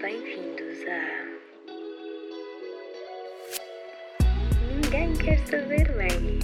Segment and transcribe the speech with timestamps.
[0.00, 1.30] Bem-vindos a.
[4.72, 6.40] Ninguém quer saber, Maggie.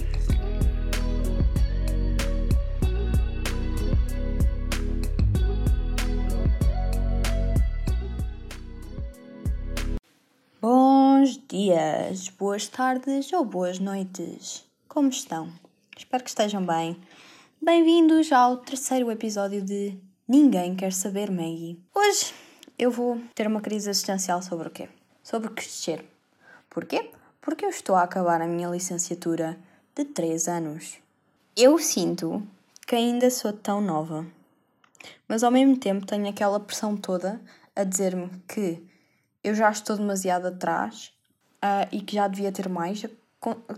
[10.61, 14.69] Bons dias, boas tardes ou boas noites.
[14.87, 15.51] Como estão?
[15.97, 16.95] Espero que estejam bem.
[17.59, 19.97] Bem-vindos ao terceiro episódio de
[20.27, 21.81] Ninguém Quer Saber Maggie.
[21.95, 22.46] Hoje
[22.77, 24.87] eu vou ter uma crise existencial sobre o quê?
[25.23, 26.05] Sobre crescer.
[26.69, 27.11] Porquê?
[27.41, 29.57] Porque eu estou a acabar a minha licenciatura
[29.95, 30.97] de 3 anos.
[31.55, 32.47] Eu sinto
[32.85, 34.25] que ainda sou tão nova,
[35.27, 37.41] mas ao mesmo tempo tenho aquela pressão toda
[37.75, 38.83] a dizer-me que
[39.43, 41.11] eu já estou demasiado atrás
[41.63, 43.03] uh, e que já devia ter mais,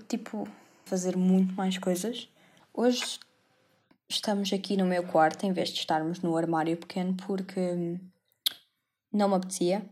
[0.08, 0.48] tipo,
[0.84, 2.28] fazer muito mais coisas.
[2.74, 3.20] Hoje
[4.10, 7.98] estamos aqui no meu quarto em vez de estarmos no armário pequeno porque
[9.12, 9.84] não me apetecia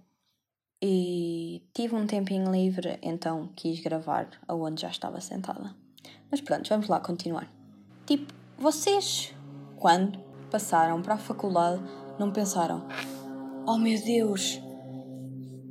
[0.82, 5.76] e tive um tempinho livre, então quis gravar aonde já estava sentada.
[6.30, 7.52] Mas pronto, vamos lá continuar.
[8.06, 9.34] Tipo, vocês,
[9.78, 10.20] quando
[10.52, 11.82] passaram para a faculdade,
[12.20, 12.88] não pensaram:
[13.66, 14.60] Oh meu Deus,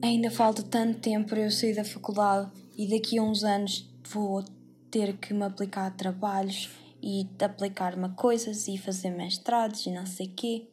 [0.02, 4.44] ainda falta tanto tempo para eu sair da faculdade e daqui a uns anos vou
[4.90, 6.70] ter que me aplicar a trabalhos
[7.02, 10.68] e aplicar-me a coisas e fazer mestrados e não sei quê.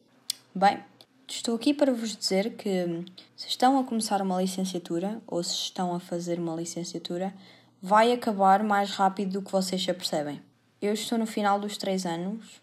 [0.54, 0.82] Bem,
[1.28, 3.04] estou aqui para vos dizer que
[3.36, 7.34] se estão a começar uma licenciatura ou se estão a fazer uma licenciatura,
[7.80, 10.42] vai acabar mais rápido do que vocês se apercebem.
[10.80, 12.60] Eu estou no final dos três anos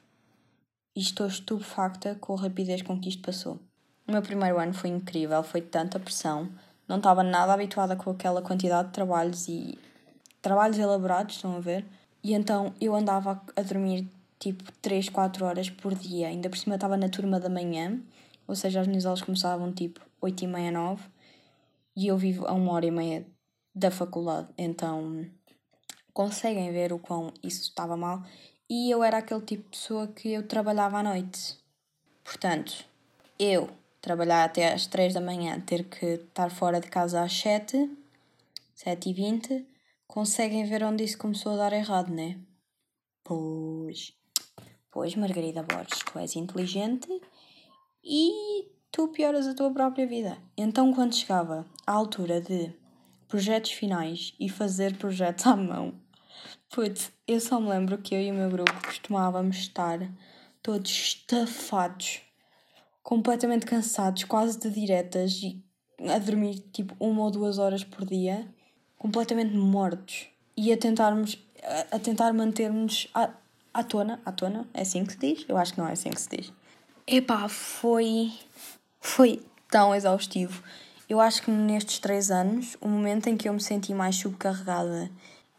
[0.96, 3.60] e estou estupefacta com a rapidez com que isto passou.
[4.08, 6.50] O meu primeiro ano foi incrível, foi tanta pressão,
[6.88, 9.80] não estava nada habituada com aquela quantidade de trabalhos e
[10.42, 11.86] trabalhos elaborados, estão a ver?
[12.24, 14.08] E então eu andava a dormir
[14.40, 16.28] tipo 3, 4 horas por dia.
[16.28, 18.00] Ainda por cima estava na turma da manhã,
[18.52, 21.02] ou seja, as minhas aulas começavam tipo 8 e meia, 9
[21.96, 23.26] e eu vivo a uma hora e meia
[23.74, 24.50] da faculdade.
[24.58, 25.26] Então
[26.14, 28.22] conseguem ver o quão isso estava mal.
[28.70, 31.58] E eu era aquele tipo de pessoa que eu trabalhava à noite.
[32.26, 32.86] Portanto,
[33.40, 33.70] eu
[34.02, 37.90] trabalhar até às 3 da manhã, ter que estar fora de casa às 7,
[38.76, 39.66] 7 e 20,
[40.06, 42.38] conseguem ver onde isso começou a dar errado, né?
[43.24, 44.14] Pois.
[44.92, 47.08] Pois, Margarida Borges, tu és inteligente
[48.04, 50.38] e tu pioras a tua própria vida.
[50.58, 52.74] Então, quando chegava à altura de
[53.28, 55.94] projetos finais e fazer projetos à mão,
[56.70, 60.00] putz, eu só me lembro que eu e o meu grupo costumávamos estar
[60.62, 62.22] todos estafados
[63.02, 65.64] completamente cansados, quase de diretas e
[66.10, 68.48] a dormir tipo uma ou duas horas por dia,
[68.98, 71.38] completamente mortos e a tentarmos
[71.92, 73.30] a, tentar mantermos à,
[73.74, 75.46] à tona, à tona, é assim que se diz?
[75.48, 76.54] Eu acho que não é assim que se diz.
[77.08, 78.32] Epá, foi
[79.00, 80.64] foi tão exaustivo.
[81.10, 85.10] Eu acho que nestes três anos, o momento em que eu me senti mais subcarregada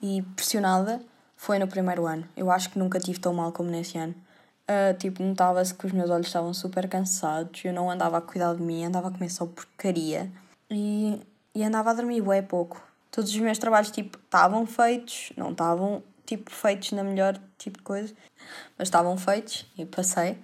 [0.00, 1.02] e pressionada
[1.36, 2.26] foi no primeiro ano.
[2.36, 4.14] Eu acho que nunca tive tão mal como nesse ano.
[4.62, 8.54] Uh, tipo, notava-se que os meus olhos estavam super cansados, eu não andava a cuidar
[8.54, 10.30] de mim, andava a comer só porcaria
[10.70, 11.20] e,
[11.54, 12.80] e andava a dormir bué pouco.
[13.10, 17.84] Todos os meus trabalhos, tipo, estavam feitos, não estavam, tipo, feitos na melhor tipo de
[17.84, 18.14] coisa,
[18.78, 20.38] mas estavam feitos e passei.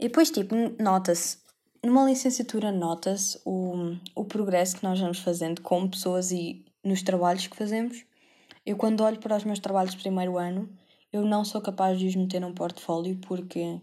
[0.00, 1.36] E depois, tipo, nota-se,
[1.84, 7.46] numa licenciatura nota-se o, o progresso que nós vamos fazendo com pessoas e nos trabalhos
[7.46, 8.02] que fazemos.
[8.64, 10.68] Eu quando olho para os meus trabalhos de primeiro ano,
[11.12, 13.78] eu não sou capaz de os meter num portfólio porque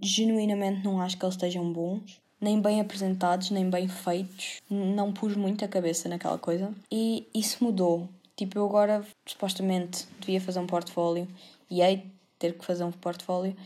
[0.00, 4.60] genuinamente não acho que eles estejam bons, nem bem apresentados, nem bem feitos.
[4.70, 6.72] Não pus muita cabeça naquela coisa.
[6.92, 8.08] E isso mudou.
[8.36, 11.26] Tipo, eu agora supostamente devia fazer um portfólio
[11.70, 13.56] e hei ter que fazer um portfólio.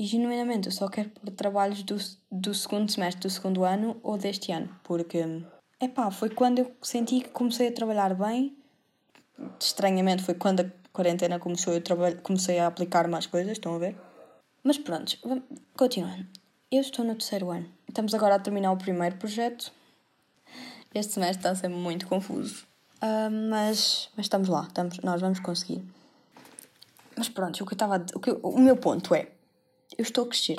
[0.00, 1.98] E genuinamente eu só quero pôr trabalhos do,
[2.32, 4.74] do segundo semestre do segundo ano ou deste ano.
[4.82, 5.22] Porque,
[5.78, 8.56] epá, foi quando eu senti que comecei a trabalhar bem.
[9.60, 11.82] Estranhamente foi quando a quarentena começou, eu
[12.22, 13.94] comecei a aplicar mais coisas, estão a ver?
[14.64, 15.18] Mas pronto,
[15.76, 16.26] continuando.
[16.72, 17.68] Eu estou no terceiro ano.
[17.86, 19.70] Estamos agora a terminar o primeiro projeto.
[20.94, 22.66] Este semestre está a ser muito confuso.
[23.02, 25.84] Uh, mas, mas estamos lá, estamos, nós vamos conseguir.
[27.18, 29.28] Mas pronto, o que eu estava o, que, o meu ponto é:
[29.96, 30.58] eu estou a crescer.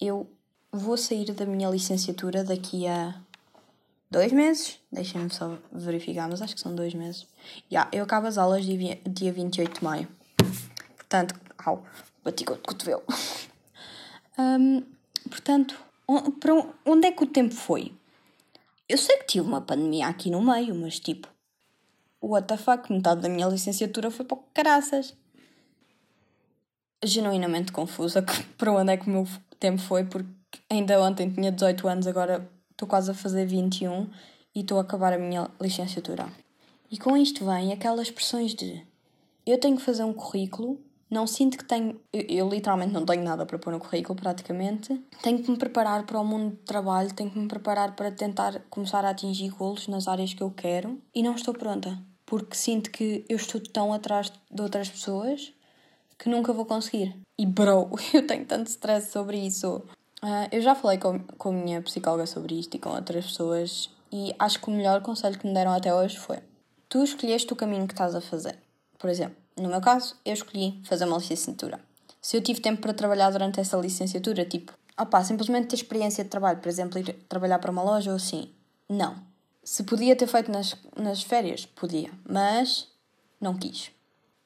[0.00, 0.28] Eu
[0.72, 3.20] vou sair da minha licenciatura daqui a
[4.10, 4.78] dois meses.
[4.92, 7.26] Deixem-me só verificar, mas acho que são dois meses.
[7.70, 10.08] Yeah, eu acabo as aulas dia, dia 28 de maio.
[10.96, 11.84] Portanto, au,
[12.24, 13.02] bati com o cotovelo.
[14.38, 14.82] um,
[15.28, 15.78] portanto,
[16.40, 16.52] para
[16.84, 17.92] onde é que o tempo foi?
[18.88, 21.28] Eu sei que tive uma pandemia aqui no meio, mas tipo,
[22.20, 25.14] what the fuck, metade da minha licenciatura foi para caraças.
[27.04, 28.24] Genuinamente confusa
[28.56, 29.26] para onde é que o meu
[29.58, 30.28] tempo foi, porque
[30.70, 34.08] ainda ontem tinha 18 anos, agora estou quase a fazer 21
[34.54, 36.26] e estou a acabar a minha licenciatura.
[36.90, 38.82] E com isto vem aquelas pressões de
[39.46, 42.00] eu tenho que fazer um currículo, não sinto que tenho.
[42.12, 45.00] Eu, eu, literalmente não tenho nada para pôr no currículo, praticamente.
[45.22, 48.60] Tenho que me preparar para o mundo de trabalho, tenho que me preparar para tentar
[48.68, 51.96] começar a atingir golos nas áreas que eu quero e não estou pronta.
[52.24, 55.52] Porque sinto que eu estou tão atrás de outras pessoas
[56.18, 57.16] que nunca vou conseguir.
[57.38, 59.82] E bro, eu tenho tanto stress sobre isso.
[60.22, 63.90] Uh, eu já falei com, com a minha psicóloga sobre isto e com outras pessoas
[64.10, 66.38] e acho que o melhor conselho que me deram até hoje foi
[66.88, 68.58] tu escolheste o caminho que estás a fazer.
[68.98, 71.80] Por exemplo, no meu caso, eu escolhi fazer uma licenciatura.
[72.20, 76.30] Se eu tive tempo para trabalhar durante essa licenciatura, tipo, opá, simplesmente ter experiência de
[76.30, 78.50] trabalho, por exemplo, ir trabalhar para uma loja ou assim,
[78.88, 79.16] não.
[79.62, 82.88] Se podia ter feito nas, nas férias, podia, mas
[83.40, 83.90] não quis.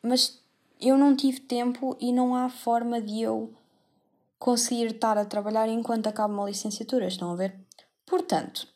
[0.02, 0.38] Mas
[0.81, 3.53] eu não tive tempo e não há forma de eu
[4.38, 7.55] conseguir estar a trabalhar enquanto acabo uma licenciatura, estão a ver?
[8.06, 8.67] Portanto,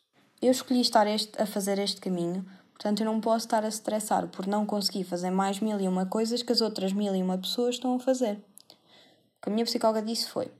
[0.41, 4.27] eu escolhi estar este, a fazer este caminho Portanto, eu não posso estar a estressar
[4.27, 7.37] por não conseguir fazer mais mil e uma coisas que as outras mil e uma
[7.37, 8.35] pessoas estão a fazer.
[8.35, 10.51] O que a minha psicóloga disse foi: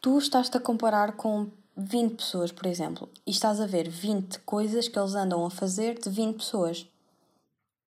[0.00, 4.86] tu estás-te a comparar com 20 pessoas, por exemplo, e estás a ver 20 coisas
[4.86, 6.86] que eles andam a fazer de 20 pessoas.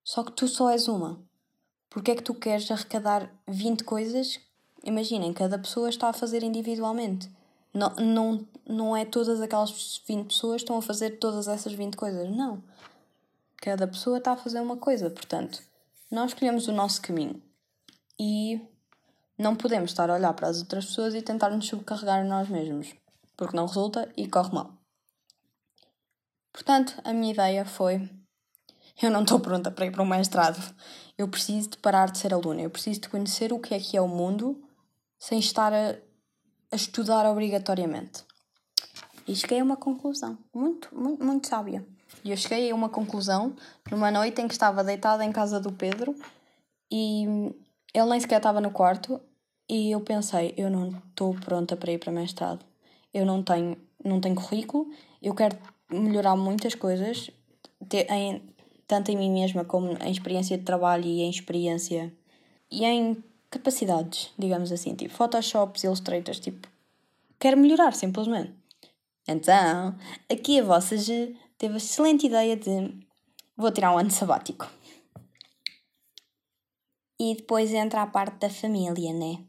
[0.04, 1.18] Só que tu só és uma.
[1.98, 4.38] Porque é que tu queres arrecadar 20 coisas?
[4.84, 7.28] Imaginem, cada pessoa está a fazer individualmente.
[7.74, 12.30] Não, não, não é todas aquelas 20 pessoas estão a fazer todas essas 20 coisas.
[12.30, 12.62] Não.
[13.56, 15.60] Cada pessoa está a fazer uma coisa, portanto,
[16.08, 17.42] nós escolhemos o nosso caminho
[18.16, 18.60] e
[19.36, 22.48] não podemos estar a olhar para as outras pessoas e tentar nos subcarregar a nós
[22.48, 22.94] mesmos,
[23.36, 24.72] porque não resulta e corre mal.
[26.52, 28.08] Portanto, a minha ideia foi:
[29.00, 30.58] eu não estou pronta para ir para um mestrado.
[31.16, 33.96] Eu preciso de parar de ser aluna, eu preciso de conhecer o que é que
[33.96, 34.62] é o mundo
[35.18, 35.96] sem estar a,
[36.70, 38.24] a estudar obrigatoriamente.
[39.26, 41.84] E cheguei a uma conclusão muito, muito, muito sábia.
[42.24, 43.54] E eu cheguei a uma conclusão
[43.90, 46.14] numa noite em que estava deitada em casa do Pedro
[46.90, 47.24] e
[47.92, 49.20] ele nem sequer estava no quarto
[49.68, 52.64] e eu pensei, eu não estou pronta para ir para mestrado.
[53.12, 54.88] Eu não tenho, não tenho currículo,
[55.20, 55.58] eu quero
[55.90, 57.30] melhorar muitas coisas,
[58.10, 58.42] em,
[58.88, 62.12] tanto em mim mesma como em experiência de trabalho e em experiência
[62.70, 66.66] e em capacidades, digamos assim, tipo Photoshops, Illustrators, tipo,
[67.38, 68.52] quero melhorar simplesmente.
[69.26, 69.94] Então,
[70.30, 70.96] aqui a vossa
[71.58, 72.94] teve a excelente ideia de
[73.54, 74.66] vou tirar um ano sabático.
[77.20, 79.44] E depois entra a parte da família, né?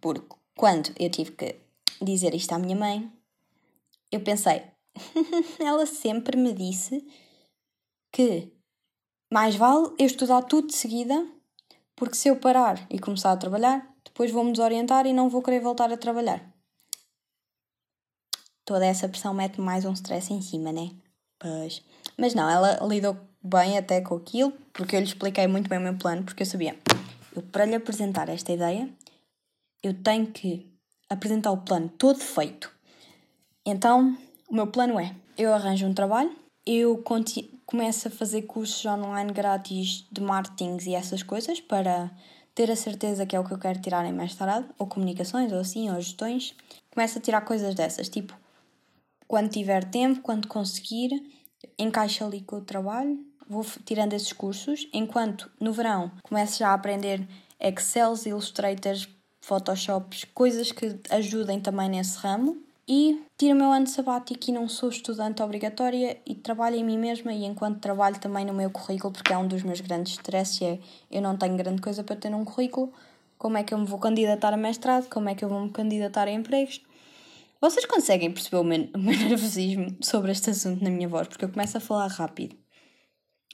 [0.00, 1.56] Porque quando eu tive que
[2.00, 3.12] dizer isto à minha mãe,
[4.10, 4.62] eu pensei,
[5.60, 7.04] ela sempre me disse
[8.12, 8.52] que
[9.32, 11.26] mais vale eu estudar tudo de seguida,
[11.96, 15.60] porque se eu parar e começar a trabalhar, depois vou-me desorientar e não vou querer
[15.60, 16.50] voltar a trabalhar
[18.70, 20.92] toda essa pressão mete mais um stress em cima, né?
[21.40, 21.82] Pois.
[22.16, 25.82] Mas não, ela lidou bem até com aquilo, porque eu lhe expliquei muito bem o
[25.82, 26.78] meu plano, porque eu sabia,
[27.34, 28.88] eu para lhe apresentar esta ideia,
[29.82, 30.72] eu tenho que
[31.08, 32.72] apresentar o plano todo feito.
[33.66, 34.16] Então,
[34.48, 36.30] o meu plano é: eu arranjo um trabalho,
[36.64, 36.98] eu
[37.70, 42.10] começo a fazer cursos online grátis de marketing e essas coisas para
[42.52, 45.60] ter a certeza que é o que eu quero tirar em mestrado, ou comunicações, ou
[45.60, 46.52] assim, ou gestões.
[46.92, 48.36] Começo a tirar coisas dessas, tipo
[49.28, 51.10] quando tiver tempo, quando conseguir,
[51.78, 56.74] encaixa ali com o trabalho, vou tirando esses cursos, enquanto no verão começo já a
[56.74, 57.24] aprender
[57.60, 59.08] Excel, Illustrators,
[59.40, 62.60] Photoshops, coisas que ajudem também nesse ramo.
[62.92, 66.98] E tiro o meu ano sabático e não sou estudante obrigatória e trabalho em mim
[66.98, 70.60] mesma e enquanto trabalho também no meu currículo, porque é um dos meus grandes stresses,
[70.60, 72.92] é eu não tenho grande coisa para ter num currículo,
[73.38, 75.70] como é que eu me vou candidatar a mestrado, como é que eu vou me
[75.70, 76.82] candidatar a empregos.
[77.60, 81.28] Vocês conseguem perceber o meu, o meu nervosismo sobre este assunto na minha voz?
[81.28, 82.56] Porque eu começo a falar rápido.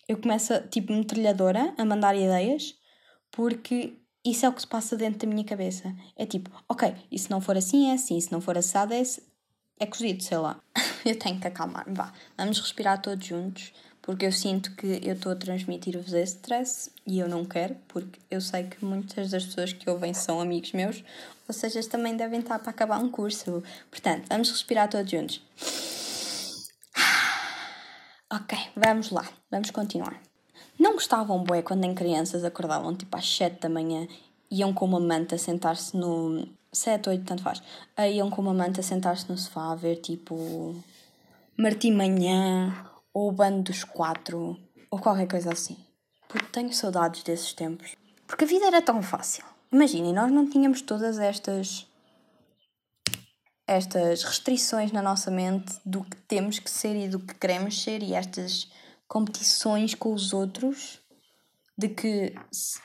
[0.08, 2.74] Eu começo, tipo, metralhadora, a mandar ideias,
[3.30, 3.98] porque
[4.30, 5.94] isso é o que se passa dentro da minha cabeça.
[6.16, 9.02] É tipo, ok, e se não for assim é assim, se não for assado é,
[9.78, 10.60] é cozido, sei lá.
[11.06, 12.12] eu tenho que acalmar-me, vá.
[12.36, 17.20] Vamos respirar todos juntos, porque eu sinto que eu estou a transmitir-vos esse stress e
[17.20, 21.04] eu não quero, porque eu sei que muitas das pessoas que ouvem são amigos meus,
[21.46, 23.62] ou seja, também devem estar para acabar um curso.
[23.90, 25.40] Portanto, vamos respirar todos juntos.
[28.28, 30.20] Ok, vamos lá, vamos continuar.
[30.78, 34.06] Não gostavam bué quando em crianças acordavam tipo às 7 da manhã,
[34.50, 36.48] iam com uma manta sentar-se no.
[36.72, 37.62] 7, 8, tanto faz.
[37.98, 40.74] Iam com uma manta sentar-se no sofá a ver tipo.
[41.58, 44.58] Martim Manhã ou o Bando dos Quatro
[44.90, 45.78] ou qualquer coisa assim.
[46.28, 47.96] Porque tenho saudades desses tempos.
[48.26, 49.42] Porque a vida era tão fácil.
[49.72, 51.86] Imaginem, nós não tínhamos todas estas
[53.66, 58.02] estas restrições na nossa mente do que temos que ser e do que queremos ser
[58.02, 58.70] e estas
[59.08, 61.00] competições com os outros
[61.78, 62.34] de que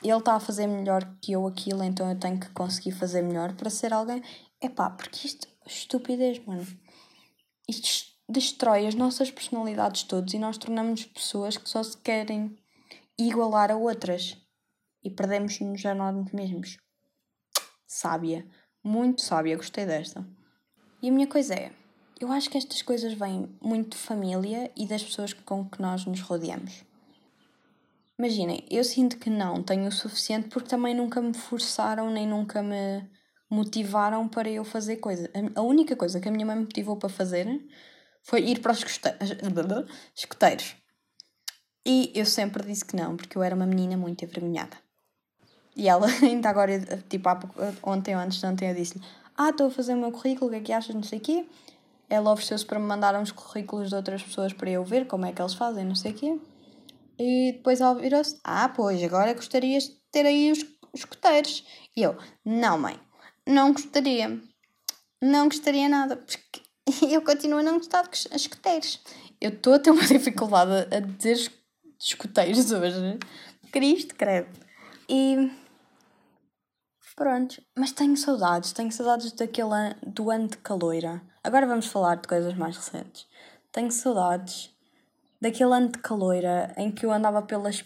[0.02, 3.54] ele está a fazer melhor que eu aquilo, então eu tenho que conseguir fazer melhor
[3.54, 4.22] para ser alguém.
[4.60, 6.66] É pá, porque isto é estupidez, mano.
[7.68, 12.56] Isto destrói as nossas personalidades todas e nós tornamos pessoas que só se querem
[13.18, 14.36] igualar a outras
[15.02, 16.76] e perdemos-nos a nós mesmos.
[17.86, 18.46] Sábia,
[18.82, 20.26] muito sábia, gostei desta.
[21.00, 21.72] E a minha coisa é,
[22.22, 26.06] eu acho que estas coisas vêm muito de família e das pessoas com que nós
[26.06, 26.84] nos rodeamos.
[28.18, 32.62] Imaginem, eu sinto que não tenho o suficiente porque também nunca me forçaram nem nunca
[32.62, 33.04] me
[33.50, 35.28] motivaram para eu fazer coisa.
[35.56, 37.46] A única coisa que a minha mãe me motivou para fazer
[38.22, 38.84] foi ir para os
[40.14, 40.76] escuteiros.
[41.84, 44.76] E eu sempre disse que não, porque eu era uma menina muito envergonhada.
[45.74, 47.28] E ela, ainda agora, tipo,
[47.82, 49.04] ontem ou antes de ontem, eu disse-lhe:
[49.36, 50.94] Ah, estou a fazer o meu currículo, o que é que achas?
[50.94, 51.46] Não sei o quê.
[52.12, 55.32] Ela ofereceu-se para me mandar uns currículos de outras pessoas para eu ver como é
[55.32, 56.38] que eles fazem, não sei o quê.
[57.18, 61.64] E depois ela virou-se: Ah, pois, agora gostarias de ter aí os escuteiros.
[61.96, 62.14] E eu:
[62.44, 63.00] Não, mãe,
[63.48, 64.38] não gostaria.
[65.22, 66.60] Não gostaria nada, porque
[67.10, 69.00] eu continuo a não gostar de escuteiros.
[69.40, 71.50] Eu estou a ter uma dificuldade a dizer
[71.98, 73.18] escuteiros hoje.
[73.72, 74.50] Cristo, credo.
[75.08, 75.50] E.
[77.16, 81.31] Pronto, mas tenho saudades, tenho saudades daquele an do ano de caloira.
[81.44, 83.26] Agora vamos falar de coisas mais recentes.
[83.72, 84.70] Tenho saudades
[85.40, 87.84] daquele ano de caloira em que eu andava pelas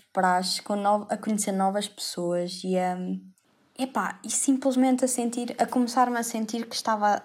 [0.69, 1.07] no...
[1.09, 2.99] a conhecer novas pessoas e a.
[3.79, 7.23] Epá, e simplesmente a sentir, a começar-me a sentir que estava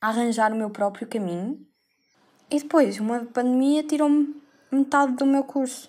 [0.00, 1.64] a arranjar o meu próprio caminho.
[2.50, 4.34] E depois, uma pandemia tirou-me
[4.72, 5.88] metade do meu curso.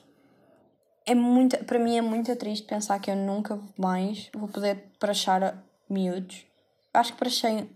[1.07, 5.63] É muito, para mim é muito triste pensar que eu nunca mais vou poder prachar
[5.89, 6.45] miúdos.
[6.93, 7.69] Acho que prachei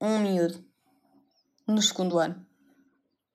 [0.00, 0.71] um miúdo
[1.66, 2.44] no segundo ano.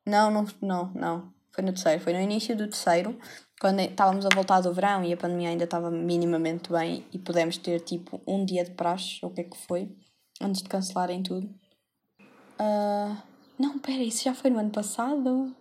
[0.05, 1.33] Não, não, não, não.
[1.51, 2.01] Foi no terceiro.
[2.01, 3.17] Foi no início do terceiro,
[3.59, 7.57] quando estávamos a voltar do verão e a pandemia ainda estava minimamente bem e pudemos
[7.57, 9.89] ter tipo um dia de praxe, ou o que é que foi,
[10.39, 11.49] antes de cancelarem tudo.
[12.59, 13.17] Uh,
[13.57, 15.55] não, pera, isso já foi no ano passado?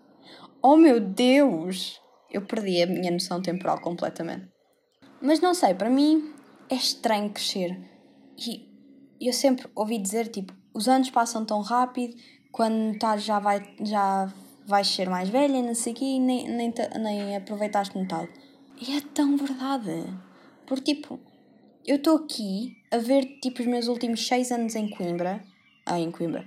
[0.62, 2.00] Oh meu Deus!
[2.30, 4.49] Eu perdi a minha noção temporal completamente.
[5.20, 6.35] Mas não sei, para mim
[6.68, 7.78] é estranho crescer.
[8.37, 8.68] E
[9.20, 12.14] eu sempre ouvi dizer, tipo, os anos passam tão rápido,
[12.57, 14.33] quando estás já, vai, já
[14.67, 18.31] vais ser mais velha, não sei o quê, e nem, nem, nem aproveitaste metade.
[18.81, 20.07] E é tão verdade.
[20.67, 21.21] Porque, tipo,
[21.87, 25.45] eu estou aqui a ver, tipo, os meus últimos seis anos em Coimbra.
[25.85, 26.47] Ah, em Coimbra.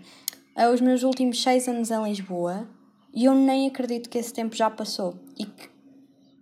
[0.56, 2.68] Ah, os meus últimos seis anos em Lisboa.
[3.13, 5.13] E eu nem acredito que esse tempo já passou.
[5.38, 5.70] E que,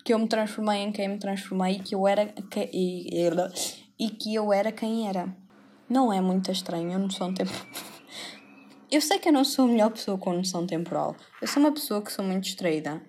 [0.06, 2.28] que eu me transformei em quem me transformei e que eu era...
[2.28, 3.10] Que, e,
[4.00, 5.28] e que eu era quem era.
[5.90, 7.52] Não é muito estranho, eu não sou um tempo...
[8.90, 11.14] Eu sei que eu não sou a melhor pessoa com noção temporal.
[11.42, 13.02] Eu sou uma pessoa que sou muito distraída.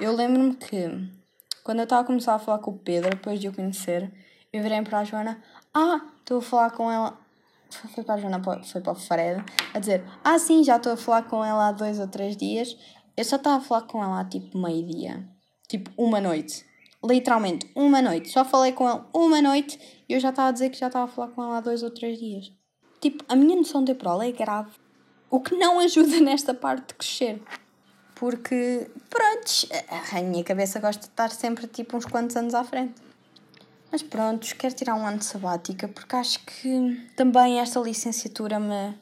[0.00, 0.90] Eu lembro-me que,
[1.62, 4.12] quando eu estava a começar a falar com o Pedro, depois de o conhecer,
[4.52, 5.40] eu virei para a Joana:
[5.72, 7.16] Ah, estou a falar com ela.
[7.94, 10.96] Foi para a Joana, foi para o Fred, a dizer: Ah, sim, já estou a
[10.96, 12.76] falar com ela há dois ou três dias.
[13.16, 15.28] Eu só estava a falar com ela há tipo meio-dia.
[15.68, 16.66] Tipo, uma noite.
[17.04, 18.30] Literalmente, uma noite.
[18.30, 21.04] Só falei com ela uma noite e eu já estava a dizer que já estava
[21.04, 22.52] a falar com ela há dois ou três dias.
[23.00, 24.72] Tipo, a minha noção temporal é grave.
[25.30, 27.42] O que não ajuda nesta parte de crescer.
[28.16, 29.50] Porque, pronto,
[30.12, 33.00] a minha cabeça gosta de estar sempre tipo uns quantos anos à frente.
[33.90, 38.94] Mas pronto, quero tirar um ano de sabática porque acho que também esta licenciatura me,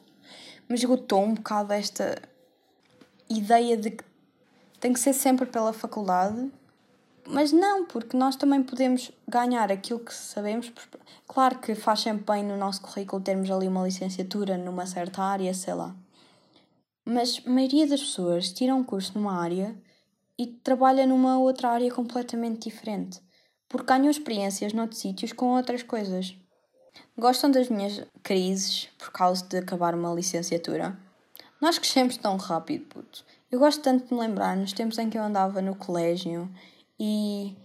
[0.67, 2.19] me esgotou um bocado esta
[3.29, 4.03] ideia de que
[4.79, 6.51] tem que ser sempre pela faculdade.
[7.27, 10.71] Mas não, porque nós também podemos ganhar aquilo que sabemos.
[11.27, 15.53] Claro que faz sempre bem no nosso currículo termos ali uma licenciatura numa certa área,
[15.53, 15.93] sei lá.
[17.05, 19.75] Mas a maioria das pessoas tira um curso numa área
[20.37, 23.19] e trabalha numa outra área completamente diferente,
[23.67, 26.35] porque ganham experiências noutros sítios com outras coisas.
[27.17, 30.97] Gostam das minhas crises por causa de acabar uma licenciatura?
[31.59, 33.25] Nós crescemos tão rápido, puto.
[33.51, 36.49] Eu gosto tanto de me lembrar nos tempos em que eu andava no colégio
[36.97, 37.55] e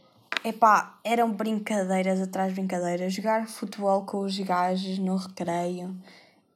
[0.44, 5.96] epá, eram brincadeiras atrás de brincadeiras, jogar futebol com os gajos no recreio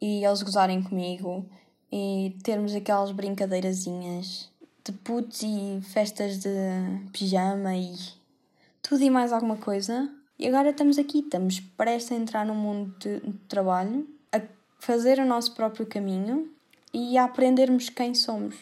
[0.00, 1.49] e eles gozarem comigo
[1.90, 4.50] e termos aquelas brincadeirazinhas
[4.85, 6.49] de putos e festas de
[7.12, 7.95] pijama e
[8.83, 10.11] tudo e mais alguma coisa.
[10.38, 14.40] E agora estamos aqui, estamos prestes a entrar no mundo de, de trabalho, a
[14.78, 16.50] fazer o nosso próprio caminho
[16.92, 18.54] e a aprendermos quem somos.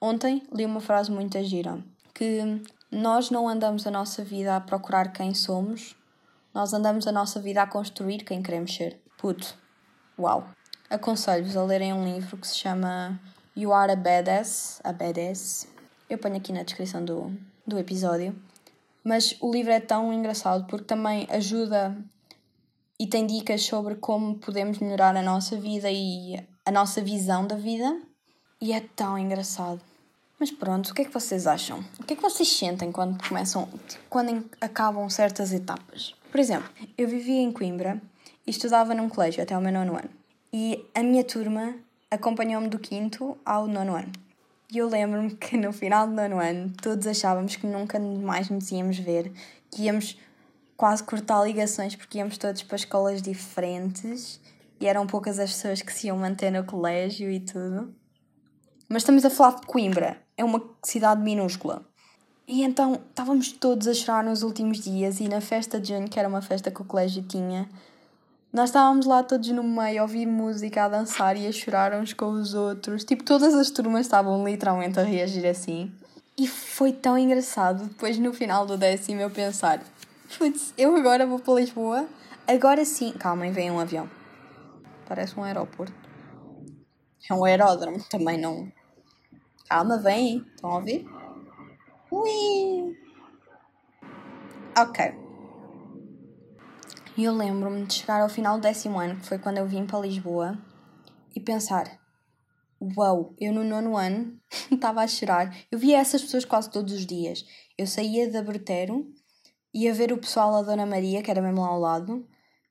[0.00, 1.82] Ontem li uma frase muito gira,
[2.14, 5.96] que nós não andamos a nossa vida a procurar quem somos,
[6.54, 9.00] nós andamos a nossa vida a construir quem queremos ser.
[9.18, 9.56] Puto,
[10.18, 10.48] uau!
[10.92, 13.18] Aconselho-vos a lerem um livro que se chama
[13.56, 15.66] You Are a Badass, a Badass.
[16.08, 17.34] Eu ponho aqui na descrição do,
[17.66, 18.36] do episódio.
[19.02, 21.96] Mas o livro é tão engraçado porque também ajuda
[23.00, 27.56] e tem dicas sobre como podemos melhorar a nossa vida e a nossa visão da
[27.56, 28.00] vida.
[28.60, 29.80] E é tão engraçado.
[30.38, 31.82] Mas pronto, o que é que vocês acham?
[31.98, 33.68] O que é que vocês sentem quando começam,
[34.10, 36.14] quando acabam certas etapas?
[36.30, 38.00] Por exemplo, eu vivia em Coimbra
[38.46, 40.21] e estudava num colégio até o meu nono ano.
[40.54, 41.74] E a minha turma
[42.10, 44.12] acompanhou-me do quinto ao nono ano.
[44.70, 48.70] E eu lembro-me que no final do nono ano todos achávamos que nunca mais nos
[48.70, 49.32] íamos ver,
[49.70, 50.18] que íamos
[50.76, 54.40] quase cortar ligações porque íamos todos para escolas diferentes
[54.78, 57.94] e eram poucas as pessoas que se iam manter no colégio e tudo.
[58.88, 61.82] Mas estamos a falar de Coimbra, é uma cidade minúscula.
[62.46, 66.18] E então estávamos todos a chorar nos últimos dias e na festa de junho, que
[66.18, 67.70] era uma festa que o colégio tinha,
[68.52, 72.12] nós estávamos lá todos no meio a ouvir música, a dançar e a chorar uns
[72.12, 73.02] com os outros.
[73.02, 75.90] Tipo, todas as turmas estavam literalmente a reagir assim.
[76.36, 79.82] E foi tão engraçado depois no final do décimo eu pensar:
[80.36, 82.06] putz, eu agora vou para Lisboa,
[82.46, 83.12] agora sim.
[83.12, 84.08] Calma, vem um avião.
[85.08, 85.94] Parece um aeroporto.
[87.30, 88.70] É um aeródromo, também não.
[89.66, 90.44] Calma, vem.
[90.54, 91.06] Estão a ouvir?
[92.10, 92.98] Ui!
[94.76, 95.21] Ok.
[97.16, 99.84] E eu lembro-me de chegar ao final do décimo ano, que foi quando eu vim
[99.84, 100.58] para Lisboa,
[101.36, 102.00] e pensar:
[102.96, 104.40] Uau, eu no nono ano
[104.72, 105.54] estava a chorar.
[105.70, 107.44] Eu via essas pessoas quase todos os dias.
[107.76, 109.06] Eu saía da Bertero,
[109.74, 112.26] ia ver o pessoal da Dona Maria, que era mesmo lá ao lado,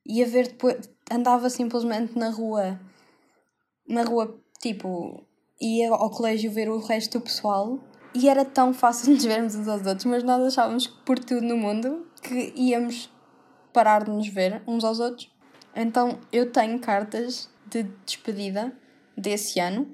[0.05, 0.89] ia ver depois.
[1.11, 2.79] Andava simplesmente na rua,
[3.87, 5.23] na rua, tipo,
[5.61, 7.79] ia ao colégio ver o resto do pessoal.
[8.13, 11.41] E era tão fácil nos vermos uns aos outros, mas nós achávamos que por tudo
[11.41, 13.09] no mundo que íamos
[13.71, 15.31] parar de nos ver uns aos outros.
[15.75, 18.73] Então eu tenho cartas de despedida
[19.17, 19.87] desse ano.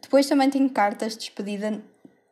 [0.00, 1.82] Depois também tenho cartas de despedida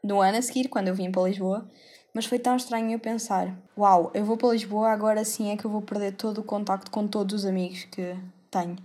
[0.02, 1.68] no ano a seguir, quando eu vim para Lisboa.
[2.14, 5.64] Mas foi tão estranho eu pensar: uau, eu vou para Lisboa, agora sim é que
[5.64, 8.14] eu vou perder todo o contacto com todos os amigos que
[8.50, 8.76] tenho.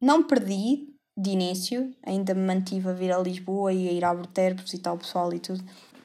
[0.00, 4.14] Não perdi de início, ainda me mantive a vir a Lisboa e a ir à
[4.14, 5.62] Berter visitar o pessoal e tudo,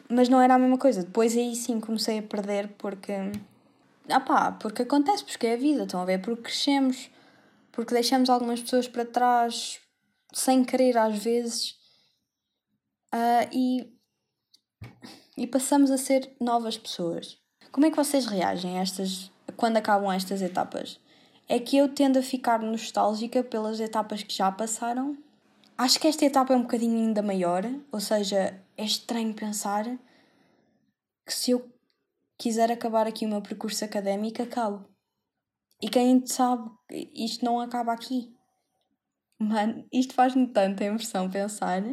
[0.10, 1.04] mas não era a mesma coisa.
[1.04, 3.14] Depois aí sim comecei a perder porque
[4.10, 6.22] ah pá, porque acontece, porque é a vida, estão a ver?
[6.22, 7.10] Porque crescemos,
[7.72, 9.80] porque deixamos algumas pessoas para trás
[10.34, 11.72] sem querer às vezes
[13.14, 13.94] uh, e,
[15.38, 17.38] e passamos a ser novas pessoas.
[17.72, 21.00] Como é que vocês reagem a estas, quando acabam estas etapas?
[21.48, 25.18] É que eu tendo a ficar nostálgica pelas etapas que já passaram.
[25.78, 29.86] Acho que esta etapa é um bocadinho ainda maior, ou seja, é estranho pensar
[31.26, 31.77] que se eu
[32.38, 34.88] quiser acabar aqui o meu percurso académico, acabo.
[35.82, 36.70] E quem sabe,
[37.14, 38.34] isto não acaba aqui.
[39.40, 41.84] Mano, isto faz-me tanta impressão pensar.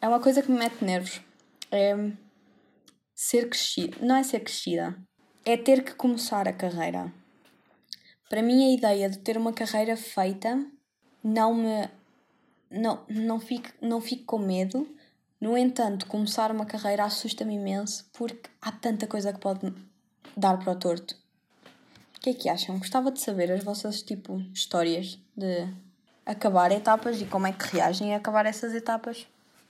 [0.00, 1.20] É uma coisa que me mete nervos.
[1.70, 1.94] É
[3.14, 3.96] ser crescida.
[4.04, 4.96] Não é ser crescida.
[5.44, 7.12] É ter que começar a carreira.
[8.28, 10.64] Para mim, a ideia de ter uma carreira feita
[11.22, 11.88] não me.
[12.70, 14.86] Não, não, fico, não fico com medo,
[15.40, 19.72] no entanto, começar uma carreira assusta-me imenso porque há tanta coisa que pode
[20.36, 21.14] dar para o torto.
[22.16, 22.78] O que é que acham?
[22.78, 25.68] Gostava de saber as vossas tipo histórias de
[26.26, 29.26] acabar etapas e como é que reagem a acabar essas etapas.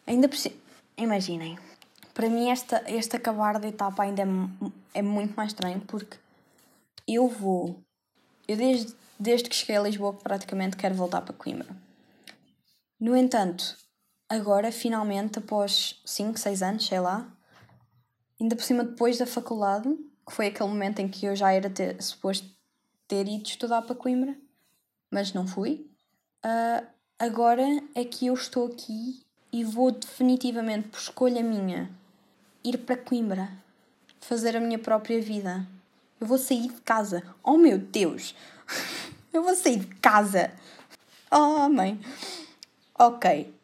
[0.07, 0.57] Ainda preciso.
[0.97, 1.59] Imaginem,
[2.15, 4.27] para mim esta, este acabar de etapa ainda é,
[4.95, 6.17] é muito mais estranho porque
[7.07, 7.79] eu vou.
[8.49, 11.69] Eu desde, desde que cheguei a Lisboa praticamente quero voltar para Coimbra.
[12.99, 13.77] No entanto,
[14.29, 17.27] agora, finalmente, após 5, 6 anos, sei lá,
[18.41, 19.89] ainda por cima depois da faculdade,
[20.27, 22.47] que foi aquele momento em que eu já era ter, suposto
[23.07, 24.37] ter ido estudar para Coimbra,
[25.11, 25.91] mas não fui.
[26.45, 26.87] Uh,
[27.19, 27.65] agora
[27.95, 31.91] é que eu estou aqui e vou definitivamente, por escolha minha,
[32.63, 33.51] ir para Coimbra,
[34.21, 35.67] fazer a minha própria vida.
[36.21, 37.23] Eu vou sair de casa.
[37.43, 38.35] Oh meu Deus!
[39.31, 40.51] Eu vou sair de casa!
[41.31, 42.01] Oh, mãe!
[42.99, 43.55] Ok,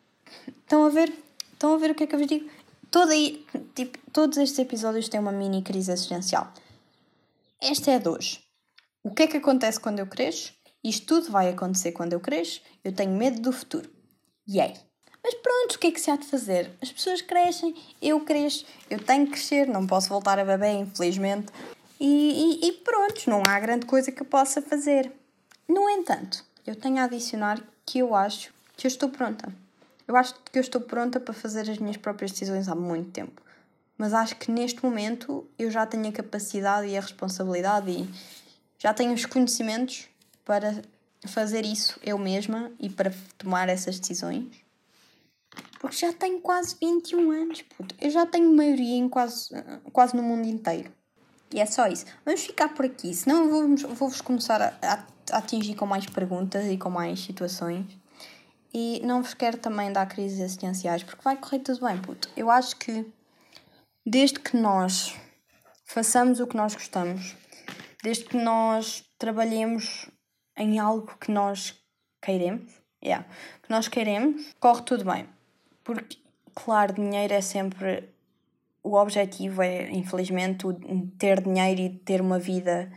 [0.49, 1.13] Estão a ver?
[1.53, 2.51] Estão a ver o que é que eu vos digo?
[2.91, 6.53] Todo aí, tipo, todos estes episódios têm uma mini crise existencial.
[7.61, 8.41] Esta é a de hoje.
[9.03, 10.53] O que é que acontece quando eu cresço?
[10.83, 12.61] Isto tudo vai acontecer quando eu cresço.
[12.85, 13.91] Eu tenho medo do futuro.
[14.49, 14.75] Yay!
[15.23, 16.71] Mas pronto, o que é que se há de fazer?
[16.83, 21.51] As pessoas crescem, eu cresço, eu tenho que crescer, não posso voltar a bebê, infelizmente.
[21.99, 25.11] E, e, e pronto, não há grande coisa que eu possa fazer.
[25.67, 29.51] No entanto, eu tenho a adicionar que eu acho que eu estou pronta.
[30.07, 33.43] Eu acho que eu estou pronta para fazer as minhas próprias decisões há muito tempo.
[33.97, 38.09] Mas acho que neste momento eu já tenho a capacidade e a responsabilidade e
[38.79, 40.09] já tenho os conhecimentos
[40.45, 40.83] para
[41.27, 44.47] fazer isso eu mesma e para tomar essas decisões.
[45.79, 47.95] Porque já tenho quase 21 anos, puto.
[48.01, 49.51] Eu já tenho maioria em quase,
[49.93, 50.91] quase no mundo inteiro.
[51.53, 52.05] E é só isso.
[52.25, 56.77] Vamos ficar por aqui, senão vou-vos vou começar a, a, atingir com mais perguntas e
[56.77, 57.87] com mais situações.
[58.75, 62.29] E não vos quero também dar crises existenciais, porque vai correr tudo bem, puto.
[62.37, 63.07] Eu acho que
[64.05, 65.15] desde que nós
[65.85, 67.37] façamos o que nós gostamos,
[68.03, 70.11] desde que nós trabalhemos
[70.57, 71.81] em algo que nós
[72.21, 73.25] queremos, yeah,
[73.63, 75.29] que nós queremos, corre tudo bem.
[75.85, 76.19] Porque,
[76.53, 78.09] claro, dinheiro é sempre
[78.83, 80.67] o objetivo, é infelizmente
[81.17, 82.91] ter dinheiro e ter uma vida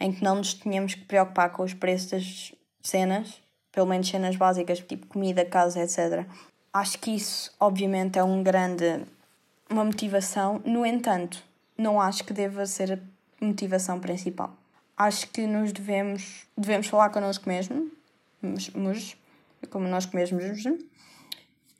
[0.00, 3.40] em que não nos tenhamos que preocupar com os preços das cenas,
[3.72, 6.26] pelo menos cenas básicas, tipo comida, casa, etc.
[6.72, 9.04] Acho que isso, obviamente, é um grande
[9.68, 10.60] uma motivação.
[10.64, 11.42] No entanto,
[11.78, 14.56] não acho que deva ser a motivação principal.
[14.96, 17.90] Acho que nos devemos devemos falar connosco mesmo,
[19.70, 20.64] como nós mesmos,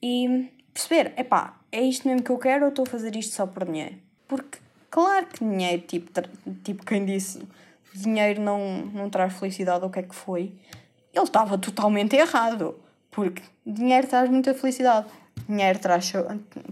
[0.02, 3.46] e perceber, epá, é isto mesmo que eu quero ou estou a fazer isto só
[3.46, 3.96] por dinheiro?
[4.26, 4.58] Porque,
[4.90, 6.10] claro que dinheiro, tipo,
[6.64, 7.42] tipo quem disse,
[7.92, 10.52] dinheiro não, não traz felicidade, ou o que é que foi,
[11.14, 12.74] ele estava totalmente errado.
[13.10, 15.06] Porque dinheiro traz muita felicidade.
[15.48, 16.12] Dinheiro traz,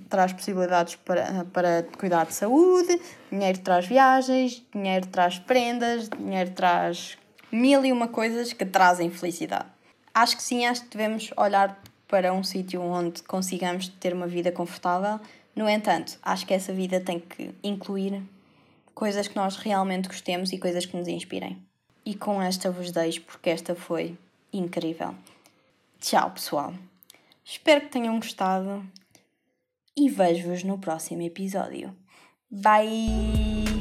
[0.09, 7.19] traz possibilidades para, para cuidar de saúde, dinheiro traz viagens, dinheiro traz prendas, dinheiro traz
[7.51, 9.67] mil e uma coisas que trazem felicidade.
[10.15, 14.53] Acho que sim, acho que devemos olhar para um sítio onde consigamos ter uma vida
[14.53, 15.21] confortável.
[15.57, 18.23] No entanto, acho que essa vida tem que incluir
[18.95, 21.63] coisas que nós realmente gostemos e coisas que nos inspirem.
[22.05, 24.17] E com esta vos deixo, porque esta foi
[24.53, 25.15] incrível.
[26.01, 26.75] Tchau, pessoal.
[27.45, 28.85] Espero que tenham gostado
[29.97, 31.97] e vejo-vos no próximo episódio.
[32.51, 33.78] Bye!